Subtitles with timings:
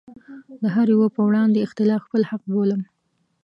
[0.61, 2.81] د هره يوه په وړاندې اختلاف خپل حق بولم.